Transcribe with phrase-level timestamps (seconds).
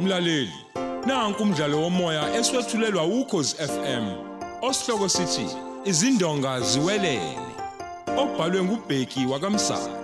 [0.00, 0.52] Mlaleli,
[1.06, 4.04] nanku umdlalo womoya eswetshulelwa ukhozi FM.
[4.62, 5.46] Osihloko sithi
[5.84, 7.36] izindonga ziwelele.
[8.16, 9.94] Obhalwe ngubheki wakamsana.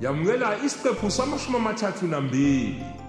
[0.00, 3.01] Yamukela isiqephu samashumi amathathu nambili.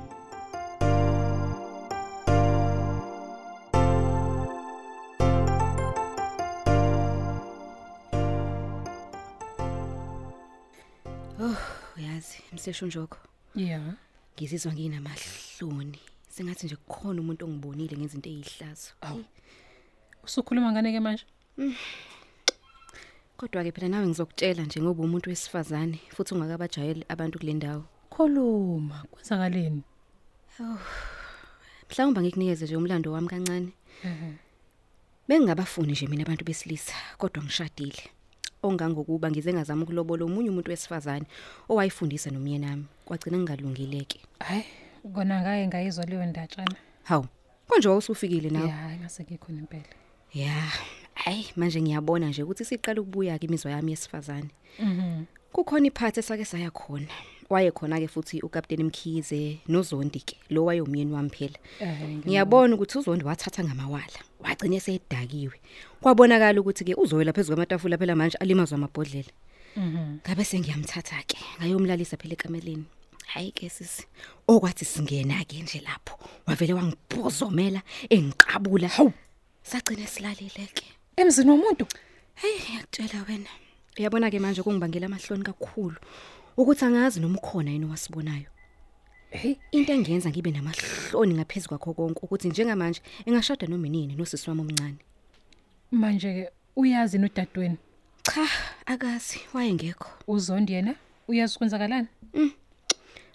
[12.23, 13.17] Uyazi mseshu njoko
[13.55, 13.93] Yeah.
[14.35, 19.23] ngizizwa nginamahloni sengathi nje kukhona umuntu ongibonile ngezinto ezihlazo Awu.
[20.23, 21.25] Usukhuluma ngane ke manje?
[23.37, 29.03] kodwa ke phela nawe ngizokutshela nje ngoba umuntu wesifazane futhi ungakabajayeli abantu kule ndawo Khuluma,
[29.11, 29.83] kwenzakaleni?
[31.89, 33.69] mhlawumbe ngikunikeze nje umlando wami kancane
[34.03, 34.33] Mhm.
[35.27, 38.01] bengingabafuni nje mina abantu besilisa kodwa ngishadile
[38.63, 41.25] ongangokuba ngize ngazama ukulobola omunye umuntu wesifazane
[41.69, 44.65] owayifundisa nomyeni nami kwagcina ngingalungileke Hayi,
[45.13, 46.75] kona ngake ngayizwa leyo ndatshana.
[47.03, 47.25] hawu
[47.67, 49.83] konje wawusufikile nawe Yeah, ngase ngikhona impela.
[50.33, 50.53] ya
[51.13, 55.23] hayi manje ngiyabona nje ukuthi siqala ukubuya ke imizwa yami yesifazane Mhm.
[55.51, 57.07] kukhona iphathi esake saya khona
[57.53, 62.97] waye khona ke futhi ukapteni Mkhize noZondi ke lo wayomyeni wami phela Eh, ngiyabona ukuthi
[62.97, 65.57] uZondi wathatha ngamawala wagcina esedakiwe
[66.01, 69.31] kwabonakala ukuthi ke uzowela phezulu kwamatafula phela manje alimazwa amabhodlela.
[69.75, 70.19] Mhm.
[70.21, 72.85] ngabe sengiyamthatha ke ngayomlalisa phela ekameleni.
[73.33, 74.05] Hayi ke sisi
[74.47, 78.87] okwathi singena ke nje lapho wavele wangibhozomela engiqabula.
[78.87, 79.13] Hawu!
[79.63, 80.85] Sagcina silalile ke
[81.17, 81.85] Emzini womuntu.
[82.35, 83.49] Hey ngiyakutshela wena.
[83.97, 85.97] Uyabona ke manje kungibangela amahloni kakhulu.
[86.57, 88.45] Ukuthi angazi noma ukhona yini wasibonayo.
[89.29, 94.61] Hey, Into engenza ngibe namahloni ngaphezulu kwakho konke ukuthi njengamanje engashada noma inini nosisi wami
[94.61, 94.97] omncane.
[95.91, 97.77] manje ke uyazi nodadweni.
[98.23, 98.47] Cha,
[98.85, 100.09] akazi wayengekho.
[100.27, 100.95] Uzondi yena
[101.27, 102.07] uyazi kwenzakalani?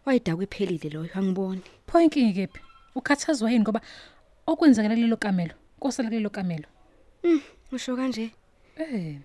[0.07, 1.62] Wayidakwe iphelile loyo angiboni.
[1.87, 2.61] Pho inkingi kephi?
[2.95, 3.81] Ukhathazwa yini ngoba
[4.47, 5.55] okwenzakala lelo kamelo?
[5.81, 6.65] Kosela lelo kamelo.
[7.73, 8.31] Usho kanje?
[8.77, 9.19] Eh,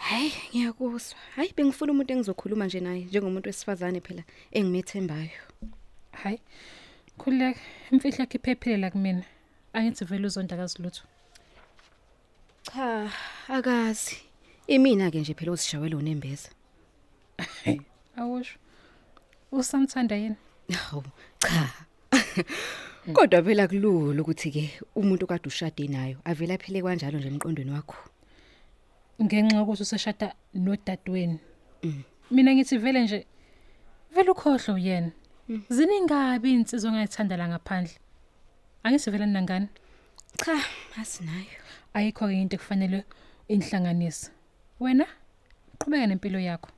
[0.00, 1.18] Hayi, ngiyakuzwa.
[1.36, 4.22] Hayi bengifuna umuntu engizokhuluma nje naye njengomuntu wesifazane phela
[4.56, 5.40] engimethembayo.
[6.12, 6.40] hayi.
[7.18, 7.60] Khuleka,
[7.92, 9.24] imfihla yakhe iphephile la kumina.
[9.72, 11.02] Angithi vele uzonda kazilutho.
[12.62, 13.12] Cha,
[13.48, 14.16] akazi.
[14.66, 16.48] Imina ke nje phela usishawela unembeza.
[18.16, 18.58] Awusho.
[19.52, 20.36] Usamthanda yena?
[20.72, 21.04] Hawu,
[21.38, 21.72] cha.
[23.12, 28.09] Kodwa phela kulula ukuthi ke umuntu kade ushade nayo avela phele kanjalo nje emqondweni wakho.
[29.22, 31.38] Ngenxa yokuthi useshada nodadweni.
[32.30, 33.26] Mina ngithi vele nje
[34.14, 35.10] vele ukhohlo yena
[35.68, 37.96] ziningabi insizwe ongayithanda la ngaphandle.
[38.84, 39.68] Angithi vele nangani
[40.44, 40.56] Cha,
[41.00, 41.60] asinayo.
[41.94, 43.04] ayikho ke into ekufanele
[43.48, 44.30] inhlanganise
[44.80, 45.06] wena
[45.78, 46.70] qhubeka nempilo yakho.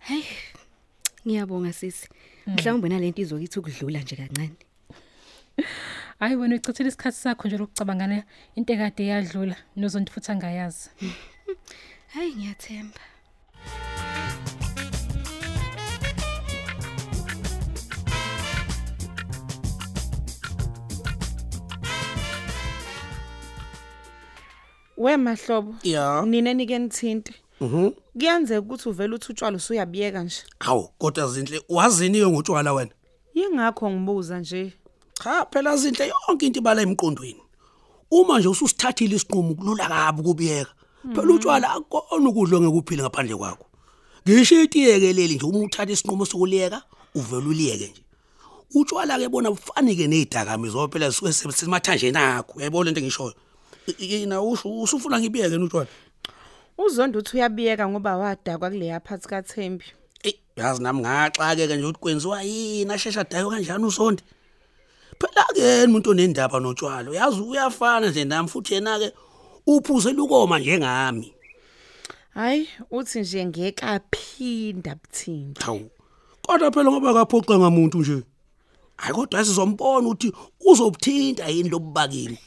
[0.00, 0.24] Hey,
[1.26, 2.08] ngiyabonga sisi.
[2.46, 4.56] Mhlawumbe nalento izokithi ukudlula nje kancane.
[6.18, 8.24] hayi wena uyichithela isikhathi sakho nje lokucabangana
[8.56, 10.90] into ekade yadlula nozonto futhi angayazi.
[12.14, 13.00] Hayi ngiyathemba.
[24.96, 25.74] Wemahlobo.
[25.82, 26.22] Ya.
[26.26, 27.34] Nina nike nithinte.
[27.60, 27.90] Mhm.
[28.18, 30.42] Kuyenzeka ukuthi uvela uthi utshwala usuyabiyeka nje.
[30.58, 32.90] Hawu, kodwa zinhle waziniyo ngotshwala wena.
[33.34, 34.72] Yingakho ngibuza nje.
[35.22, 37.42] Cha, phela zinhle yonke into ibala emqondweni.
[38.10, 40.75] Uma nje ususithathile isiqhumo kulula kabi kubiyeka.
[41.14, 43.66] Phela utshwala akona ukudlo ngekuphila ngaphandle kwakho.
[44.28, 46.82] Ngisho itiyeke leli nje uma uthatha isinqumo sokuliyeka,
[47.14, 48.02] uvela uliyeke nje.
[48.74, 52.52] Utshwala ke bona ufanike nezidakamizwa phela suke sesimathanjeni akho.
[52.56, 53.34] Uyayibona lento engishoyo.
[53.98, 55.88] Yina usufuna ngibiyeke utshwala.
[56.78, 59.84] Uzondo uthi uyabiyeka ngoba wadakwa kule yaphathi kaThembi.
[60.56, 64.22] Yazi nami ngaxakeka nje ukuthi kwenziwa yini ashesha dayo kanjani usonde.
[65.20, 69.12] Phela ke umuntu onendaba notshwalo, yazi uyafana nje nami futhi yena ke
[69.66, 71.32] uphuze lukoma njengami.
[72.34, 75.54] Hayi, uthi nje ngeke aphinda buthini.
[75.60, 75.90] Hawu.
[76.42, 78.22] Kodwa phela ngoba kaphoqa ngamuntu nje.
[78.96, 82.38] Hayi kodwa sizombona ukuthi uzobuthinta yini lobubakini.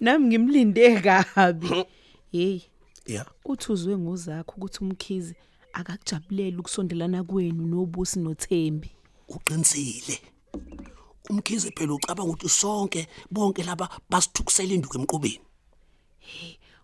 [0.00, 1.84] Nami ngimlinde kabi.
[2.32, 2.60] Hey,
[3.06, 3.26] Yeah.
[3.44, 5.34] uthuzwe ngozakho ukuthi umkhizi
[5.72, 8.90] akakujabulela ukusondelana kwenu nobusi noThembi.
[9.28, 10.18] Uqinisile.
[11.30, 15.40] Umkhize phela ucabanga ukuthi sonke bonke laba basithukusela induku emqubeni.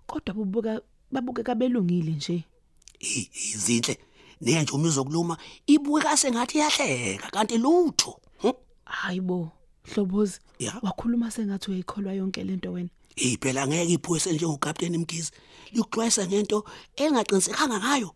[0.07, 0.81] Kodwa bubuka
[1.11, 2.45] babuke kabelungile nje.
[3.01, 3.99] Izinhle.
[4.41, 5.37] Nenje uma izokuluma
[5.67, 8.21] ibuke kasengathi iyahleka kanti lutho.
[8.43, 8.53] Hm?
[8.85, 9.53] Hayibo,
[9.85, 10.41] Hlobozi.
[10.59, 10.81] Ya.
[10.83, 12.91] Wakhuluma sengathi uyayikholwa yonke lento wena.
[13.17, 15.31] Hey phela ngeke iphoyise njengokapteni Mkhize.
[15.73, 16.65] Likuxwayisa ngento
[16.97, 18.15] engaqinisekanga ngayo.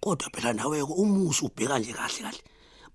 [0.00, 2.42] kodwa phela nawe ke umusi ubheka nje kahle kahle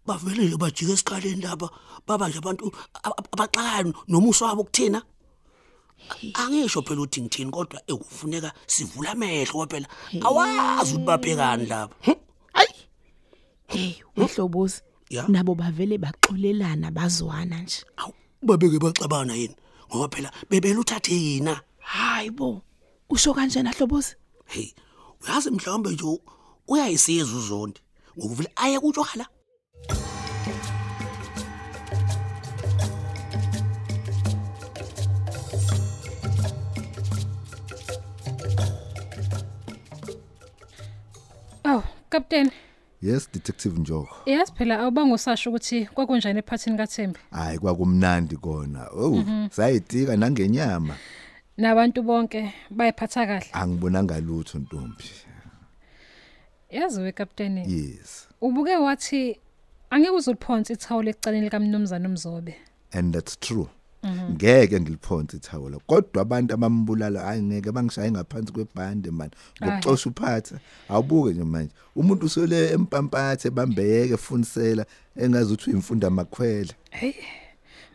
[0.05, 1.69] bavele nje bajika esikaleni lapha
[2.07, 5.01] baba nje abantu ab- ab- abaxakani nomuso wabo kuthina?
[6.33, 9.87] Angisho phela uthi ngithini kodwa ekufuneka sivula amehlo phela
[10.21, 12.15] awazi ukuthi baphekani lapha Hm?
[13.67, 15.27] hey uhlobozi Ya.
[15.27, 17.83] nabo bavele baxolelana bazwana nje.
[17.97, 19.55] Awu babeke baxabana yini?
[19.89, 21.61] Ngoba phela bebela uthathe yina.
[21.79, 22.61] Hayibo
[23.09, 24.15] usho kanjena hlobozi
[24.45, 24.73] hey
[25.21, 26.21] uyazi mhlawumbe nje u-
[26.67, 27.79] uyayisiza uzondi
[28.17, 29.27] ngokuvile aye kutshwala
[42.11, 42.51] Captain,
[43.01, 44.09] Yes detective Njogo.
[44.25, 47.19] yazi phela awubange usasho ukuthi kwakunjani ephathini kaThembi.
[47.31, 48.87] Hayi kwakumnandi kona.
[48.93, 50.95] Oh, sayitika nangenyama.
[51.57, 53.47] Nabantu bonke bayiphatha kahle.
[53.53, 55.03] Angibonanga lutho ntombi.
[56.69, 58.27] Yazi we Captain, Yes.
[58.41, 59.39] ubuke wathi
[59.89, 62.55] angeke uzuliphonsa ithawula ecaleni likaMnumzana uMzobe.
[62.91, 63.67] And that's true.
[64.31, 65.77] Ngeke ngiliphonse ithawula.
[65.79, 69.29] Kodwa abantu abambulala angeke bangishaye ngaphansi kwebhande man.
[69.63, 70.59] Ngokuxosha uphatha.
[70.89, 71.73] Awubuke nje manje.
[71.95, 76.73] Umuntu usole empampathe bambeyeke funisela engazi uthi uyimfunda makhwela.
[76.89, 77.13] Hey.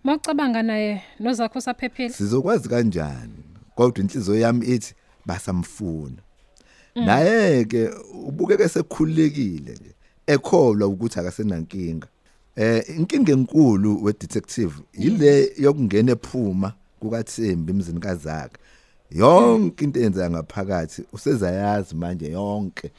[0.04, 2.10] Mawucabanga naye nozakho saphephile.
[2.10, 3.44] Sizokwazi kanjani?
[3.74, 4.94] Kodwa inhliziyo yami ithi
[5.26, 6.16] basamfuna.
[6.94, 7.90] Naye ke
[8.26, 9.94] ubukeke sekhululekile nje.
[10.26, 12.08] Ekholwa ukuthi akasenankinga.
[12.56, 18.58] Eh inkinga enkulu we detective ile yokungena ephuma kukaThembi emzini kazaka.
[19.10, 22.90] Yonke into eyenzeka ngaphakathi usezayazi manje yonke.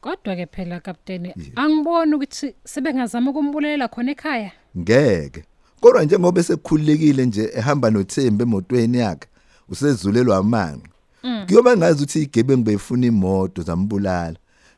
[0.00, 4.52] Kodwa ke phela Captain, angiboni ukuthi sebengazama ukumbulelela khona ekhaya.
[4.78, 5.44] Ngeke.
[5.80, 9.28] Kodwa njengoba esekhululekile nje ehamba noThembi emotweni yakhe
[9.68, 10.88] usezulelwa amanqe.
[11.46, 14.36] Kuyoba ngazi ukuthi igebengu beyifuna imoto zambulala.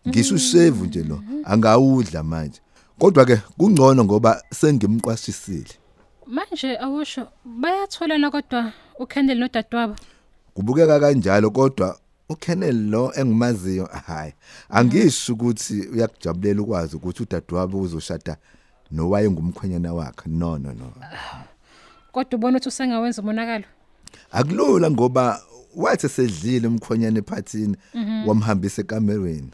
[0.09, 2.61] Ngisho ushevu nje lo angawudla manje.
[2.99, 5.75] Kodwa ke kungcono ngoba sengimqwashisile.
[6.27, 9.97] Manje awusho bayatholana kodwa uKenneth nodadewabo.
[10.55, 11.99] Kubukeka kanjalo kodwa
[12.29, 14.33] uKenneth lo engimaziyo hayi
[14.71, 18.37] angisho ukuthi uyakujabulela ukwazi ukuthi udadewabo uzoshada
[18.91, 20.93] nowaye ngumkhwenyana wakhe no no no
[22.13, 23.65] Kodwa ubona ukuthi usengawenza umonakalo.
[24.33, 25.43] akulula ngoba
[25.77, 27.77] wathi sedlile umkhonyane ephathini
[28.27, 29.51] wamhambisa ekamerweni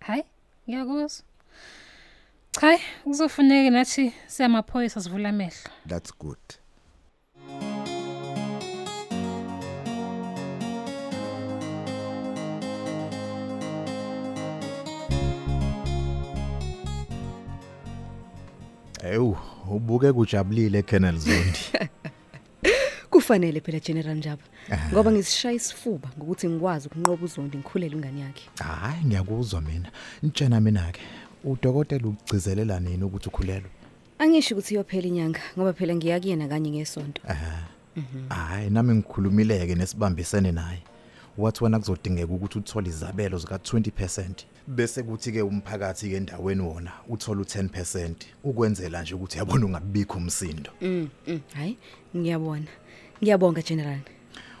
[0.00, 0.24] Hayi,
[0.68, 1.24] ngiyakuzwa.
[2.60, 5.70] Cha, kuzofuneka nathi siyamaphoyisa sivula amehlo.
[5.88, 6.38] that's good
[19.02, 19.36] Ewu,
[19.70, 21.58] ubuke kujabulile Colonel Zondi.
[23.10, 24.42] Kufanele phela General Njaba
[24.92, 28.48] ngoba ngisishaya isifuba ngokuthi ngikwazi ukunqoba uzondi ngikhulele ingane yakhe.
[28.58, 29.90] Hayi ngiyakuzwa mina.
[30.22, 31.00] Ntshena mina ke.
[31.46, 33.70] Udokotela ugcizelela nini ukuthi ukhulelwe?
[34.18, 37.22] Angisho ukuthi iyophela inyanga ngoba phela ngiyakuyena kanye ngesonto.
[38.28, 40.82] Hayi nami ngikhulumileke nesibambisene naye.
[41.38, 46.92] Wathi wena kuzodingeka ukuthi uthole izabelo zika 20% bese kuthi ke umphakathi ke endaweni wona
[47.08, 48.14] uthola u10%
[48.44, 50.70] ukwenzela nje ukuthi yabona ungabikho umsindo.
[50.80, 51.76] Mm, mm, hayi
[52.16, 52.66] ngiyabona.
[53.22, 54.00] Ngiyabonga General.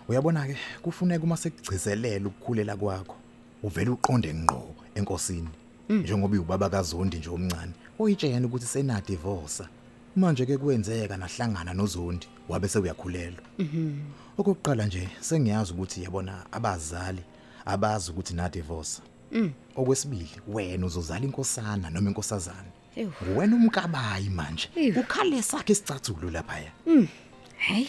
[0.08, 3.16] Uyabona ke kufuneka uma sekugcizelela ukukhulela kwakho
[3.62, 5.48] uvela uqonde ngqo enkosini
[5.88, 9.62] njengoba ubaba kaZondi nje omncane uyitshena ukuthi sena divorce
[10.16, 13.42] manje ke kwenzeka nahlangana noZondi wabe sekuyakhulelwa
[14.38, 17.22] okokuqala nje sengiyazi ukuthi yabona abazali
[17.64, 19.00] abazi ukuthi na divorce
[19.76, 23.12] okwesibili wena uzozala inkosana noma inkosazana Ewu.
[23.36, 25.00] wena umkabayi manje Ewu.
[25.00, 26.72] ukhale sakhe isicathulo lapha ya
[27.58, 27.88] Hayi.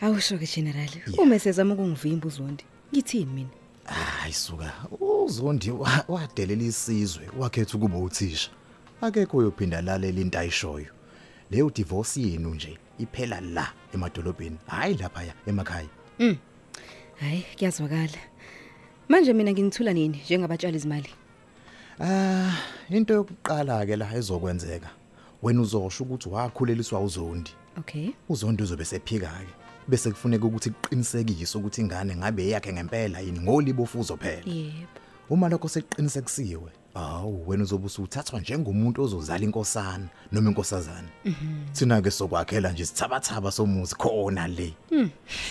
[0.00, 0.88] Awusho ke General.
[1.18, 2.64] Uma sezama ukungivimba uzondi.
[2.92, 3.48] Ngithini mina?
[3.88, 4.72] Hayi suka.
[5.00, 8.50] Uzondi wa- wadelela isizwe wakhetha ukuba uthisha.
[9.00, 10.86] Akekho uyophinda lalela into ayishoyo.
[11.50, 14.56] Leyo divorce yenu nje iphela la emadolobheni.
[14.66, 15.88] Hayi lapha ya emakhaya.
[17.20, 18.18] Hayi, kuyazwakala.
[19.08, 21.10] Manje mina nginithula nini njengabatshali izimali?
[22.00, 22.52] Ah,
[22.90, 24.90] into yokuqala ke la ezokwenzeka.
[25.42, 27.50] Wena uzosho ukuthi wakhuleliswa uzondi.
[27.78, 28.10] Okay.
[28.28, 29.54] Uzondi uzobe sephika ke.
[29.88, 34.42] Bese kufuneka ukuthi kuqinisekiswe ukuthi ingane ngabe yakhe ngempela yini ngolibofuzo phela.
[34.46, 34.88] Yebo.
[35.30, 41.08] Uma lokho sekuqinisekisiwe, awu wena uzobe usuthathwa njengomuntu ozozala inkosana noma inkosazana.
[41.72, 44.74] Thina ke sokwakhela nje sithabathaba somuzi khona le.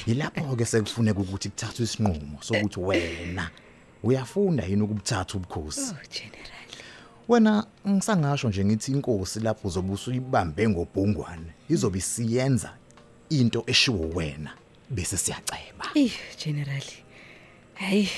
[0.08, 3.50] Yilapho ke sekufuneka ukuthi kuthathwe isinqumo sokuthi wena
[4.04, 5.92] uyafunda yini ukubuthatha ubukhosi.
[5.92, 5.96] Oh.
[7.28, 12.74] Wena ngisangasho nje ngithi inkosi lapho uzobe usuyibambe ngobhongwane izobe isiyenza
[13.30, 14.52] into eshiwo wena
[14.90, 15.86] bese siyaceba.
[15.96, 16.12] Eh
[16.46, 16.84] General.
[17.74, 18.10] Hayi.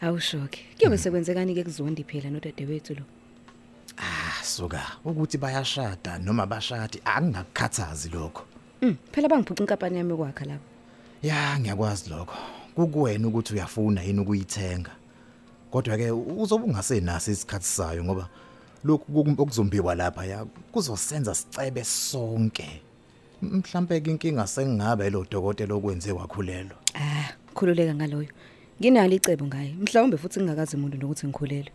[0.00, 0.60] Awushoke.
[0.78, 3.02] Kuyobe sekwenzekani ke kuzondi phela nodadewethu lo?
[4.40, 8.44] asuka ukuthi bayashada noma bashadi akungakhathazi lokho
[8.82, 10.62] Mm, phela bangiphuca inkampani yami kwakha lapha.
[11.22, 12.34] ya ngiyakwazi lokho
[12.74, 14.90] kukuwena ukuthi uyafuna yini ukuyithenga
[15.70, 18.28] kodwa ke uzobe ungasenaso isikhathi sayo ngoba
[18.84, 22.82] lokhu okuzombiwa lapha ya kuzosenza sicebe sonke
[23.42, 28.28] mhlambe ke inkinga sengingabe lo dokotela okwenze wakhulelwa Ah, khululeka ngaloyo.
[28.80, 29.74] Nginalo icebo ngaye.
[29.80, 31.72] Mhlawumbe futhi ngingakazi umuntu nokuthi ngikhulelwe.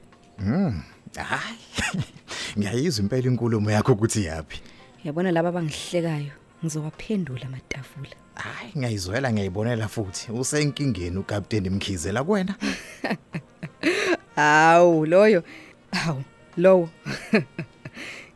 [1.16, 1.60] hayi
[2.58, 4.60] ngiyayizwa impela inkulumo yakho ukuthi yapi
[5.04, 6.32] Yabona laba abangihlekayo,
[6.64, 8.16] ngizowaphendula amatafula.
[8.36, 12.56] hayi ngiyayizwela ngiyayibonela futhi usenkingeni ukapteni Mkhizela kuwena
[14.36, 15.44] Hawu, loyo.
[15.92, 16.24] Hawu,
[16.58, 16.90] lowo.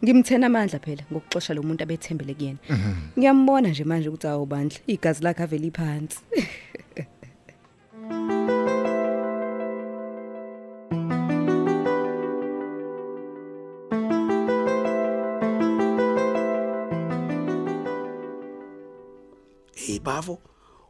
[0.04, 2.60] Ngimthena amandla phela ngokuxoxa lo muntu abethembele kuyena.
[3.18, 6.20] Ngiyambona nje manje ukuthi awubandla, igazi lakhe aveli phansi.
[19.88, 20.40] hey bafo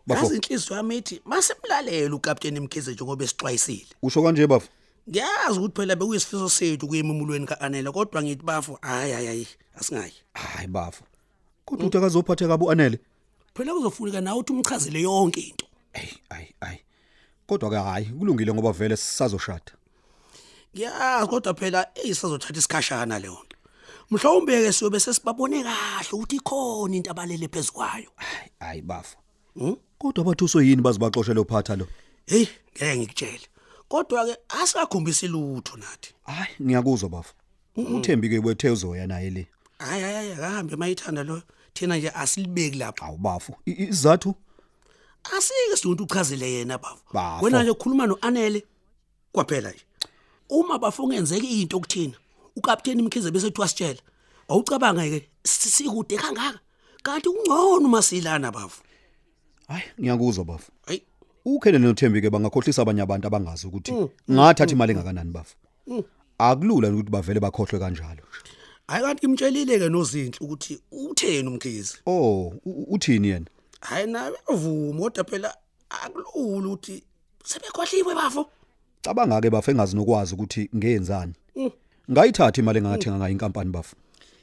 [0.08, 0.22] Bafo.
[0.24, 4.70] yazi inhliziyo yami ithi masemlalela ukapteni Mkhize njengoba esixwayisile usho kanje bafo
[5.10, 10.68] ngiyazi ukuthi phela bekuyisifiso sethu kuyemumulweni kaAnela kodwa ngithi bafo hayi hayi hayi asingayi hayi
[10.68, 11.04] bafo
[11.66, 13.00] kodwa uthi akazophathe kabi uanele?
[13.56, 15.66] Phela kuzofuneka nawe uthi umchazele yonke into.
[15.94, 16.80] Hey ayi ayi
[17.48, 19.72] kodwa ke hayi kulungile ngoba vele sisazoshada.
[20.76, 23.58] Ngiyazi kodwa phela eyisazothatha isikhashana leyo nto.
[24.12, 29.18] Mhlawumbe ke siyobe sesibabone kahle ukuthi ikhona into abalele phezukwayo hayi hayi bafo
[29.98, 31.88] kodwa bathuso yini bazibaxoshela uphatha lo?
[32.26, 33.48] Hey ngeke ngikutshele.
[33.90, 36.14] Kodwa ke asikakhombisi lutho nathi.
[36.26, 37.34] Hayi ngiyakuzwa bafo
[37.76, 39.48] uthembi ke wethe uzoya naye le.
[39.80, 41.42] Hayi hayi hayi akahambe mayithanda lo.
[41.74, 44.36] Thina nje asilibeki lapha awu bafo i- i- izathu?
[45.38, 47.46] Asike sidonto uchazele yena baba Bafo.
[47.46, 48.64] wena nje khuluma noanele
[49.32, 49.82] kwaphela nje.
[50.50, 52.14] Uma bafungenzeke into kuthina
[52.56, 54.00] ukapteni Mkhize bese thiwa sitshela
[54.50, 56.60] awucabanga ke si- sikude kangaka?
[57.04, 58.82] Kanti ungcono uma silana bafu.
[59.68, 61.04] Hayi ngiyakuzwa bafo hayi.
[61.56, 63.92] Ukhele nothembi ke bangakhohlisa abanye abantu abangazi ukuthi
[64.32, 65.56] ngathatha imali engakanani bafo
[66.38, 68.24] akulula ukuthi bavele bakhohlwe kanjalo
[68.88, 71.98] hayi kanti imtshelile ke nozinhle ukuthi utheni umkhize?
[72.06, 73.46] Oh uthini yena?
[73.82, 75.50] Hayi nawe avuma kodwa phela
[75.90, 77.04] akulula ukuthi
[77.44, 78.50] sebekhohliwe bafo
[79.02, 81.34] cabanga ke bafo engazi nokwazi ukuthi ngeyenzani
[82.12, 83.96] ngayithatha imali engangathenga ngayo inkampani bafo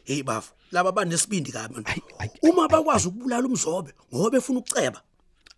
[0.05, 1.75] hey bafo laba banesibindi kabi.
[2.43, 5.03] Uma bakwazi ukubulala umzobe ngoba befuna ukuceba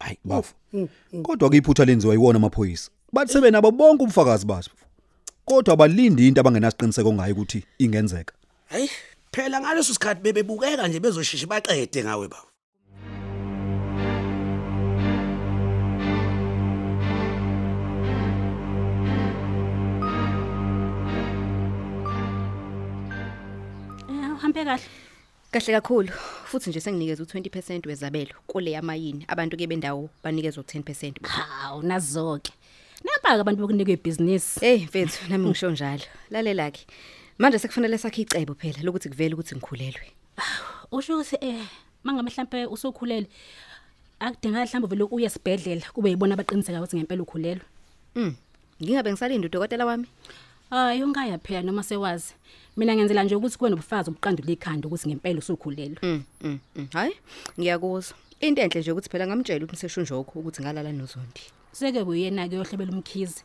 [0.00, 0.54] hayi bafo
[1.22, 2.90] kodwa ke iphutha lenziwa yiwona amaphoyisa.
[3.12, 4.70] Bathi sebenabo bonke ubufakazi baso.
[5.44, 8.34] Kodwa balindi into abangenasiqiniseko ngayo ukuthi ingenzeka.
[8.66, 8.90] Hayi
[9.32, 12.46] phela ngaleso sikhathi bebebukeka nje bezosheshe baqede ngawe bafo
[24.08, 25.05] Eh uhambe kahle.
[25.50, 26.12] Kahle kakhulu.
[26.44, 29.24] Futhi nje senginikeza u20% wezabelo kule yamayini.
[29.28, 31.26] Abantu ke bendawo banikezwe u10%.
[31.26, 32.52] Hawu nazoke.
[33.04, 34.60] Napa abantu bokunika ibusiness.
[34.60, 36.02] Hey mfethu nami ngisho njalo.
[36.30, 36.86] Lalela ke.
[37.38, 40.12] Manje sekufanele sakhe icebo phela lokuthi kuvele ukuthi ngikhulelwe.
[40.92, 41.64] Usho ukuthi eh
[42.04, 43.26] mangabe mhlambe usukhulele
[44.20, 47.64] akudingakala mhlambe vele uye esibhedlela kube yibona abaqiniseka ukuthi ngempela ukhulelwe.
[48.14, 48.34] Mm.
[48.82, 50.06] Ngingabe ngisalinde udokotela wami?
[50.70, 52.34] Hayi ungaya phela noma sewazi.
[52.76, 55.98] Mina ngenzela nje ukuthi kuwe nobufazi obuqandula ikhanda ukuthi ngempela usukhulelwe.
[56.02, 56.22] Mm.
[56.40, 56.88] mm, mm.
[56.92, 57.14] Hayi,
[57.58, 58.16] ngiyakuzwa.
[58.40, 61.42] Into enhle nje ukuthi phela ngamtshela ukuthi ngiseshunjokho ukuthi ngalala noZondi.
[61.72, 63.44] Seke kuyena ke yohlebela umkhizi.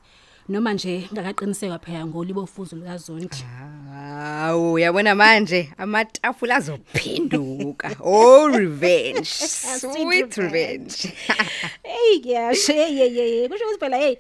[0.50, 3.38] Noma nje ngakaqiniseka phela ngolibo fuzo likaZondi.
[3.92, 7.96] Hawu, uyabona manje amatafula azophenduka.
[8.04, 9.30] Oh revenge.
[9.82, 11.13] Sweet revenge.
[11.84, 14.16] Hey ngiyashe ye ye ye kusho ukuthi phela hey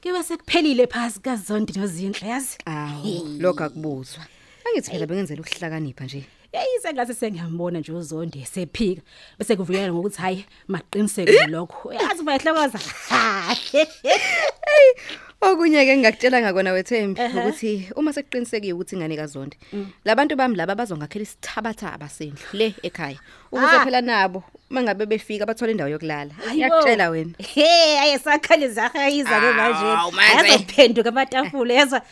[0.00, 2.58] kibe sekuphelile phasi kaZondi nozinhle yazi.
[2.66, 4.24] Awu, lokho akubuzwa.
[4.66, 6.24] Angithi phela bengenzela ukuhlakanipha nje.
[6.52, 9.02] Yayise ngase sengiyambona nje uZondi esephika
[9.38, 11.92] bese kuvikela ngokuthi hayi maqiniseke lokho.
[11.92, 12.80] Yazi bayihlokoza.
[15.42, 19.56] Okunye ke ngingakutshela ngakona wethembi ukuthi uma sekuqinisekiwe ukuthi ingane kaZondi
[20.04, 23.16] labantu bami laba bazongakhela isithabatha abasendlu le ekhaya
[23.52, 23.84] ukuze Ah.
[23.84, 26.52] phela nabo mangabe befika bathola indawo yokulala Hayibo.
[26.54, 29.86] ngiyakutshela wena Hey ayesakhali zahayiza ke manje.
[29.88, 30.52] Awu, manje.
[30.52, 32.02] Yazophenduka amatafula yezwa.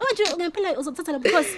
[0.00, 1.56] Manje ngempela uzokuthatha lo bukhosi.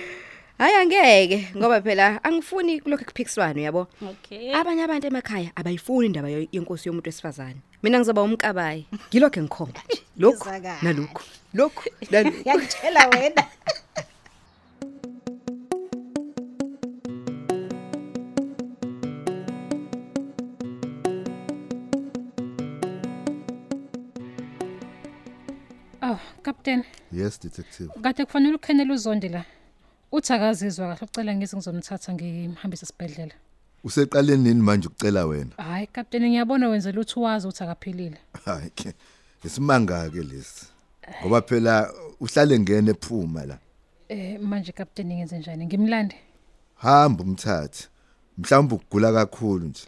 [0.58, 4.50] hayi angeke ngoba phela angifuni kulokho kuphikiswana yabo Okay.
[4.54, 9.98] abanye abantu emakhaya abayifuni indaba yo- yenkosi yomuntu wesifazane mina ngizoba umkabayi ngilokho ngikhomba nje
[10.22, 10.82] lokho Ngizwakala.
[10.84, 11.22] nalokho
[11.58, 13.42] lokho nalokho Ngiyakutshela wena.
[26.02, 29.44] Oh, Kapteni, yes detective kade kufanele ukhenele uzonde la.
[30.12, 33.34] Uthi akazizwa kahle ucela ngize ngizomthatha ngimhambise esibhedlela.
[33.88, 38.18] Useqaleni nini manje ukucela wena Hayi Kapteni ngiyabona wenze lutho wazi ukuthi akaphilile.
[38.44, 38.92] hayi ke
[39.44, 40.66] isimanga ke lesi
[41.22, 43.58] ngoba phela uhlale ngene ephuma la
[44.08, 45.66] Eh manje Kapteni ngenze njani?
[45.66, 46.16] Ngimlande.
[46.74, 47.88] hamba umthathe
[48.38, 49.82] mhlawumbe ukugula kakhulu nje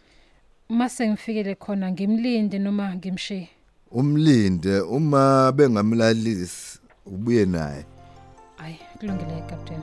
[0.68, 3.48] Mase ngifikele khona ngimlinde noma ngimshiye.
[3.90, 7.84] umlinde uma bengamlalisi ubuye naye
[8.56, 9.82] Hayi kulungile Kapteni.